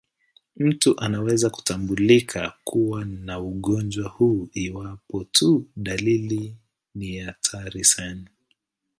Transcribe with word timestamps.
Mtu 0.55 0.99
anaweza 0.99 1.49
kutambulika 1.49 2.53
kuwa 2.63 3.05
na 3.05 3.39
ugonjwa 3.39 4.09
huu 4.09 4.49
iwapo 4.53 5.23
tu 5.23 5.65
dalili 5.75 6.55
ni 6.95 7.17
hatari 7.19 7.83
sana. 7.83 8.27